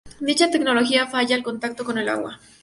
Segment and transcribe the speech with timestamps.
[0.19, 2.39] Dicha tecnología falla al contacto con el agua.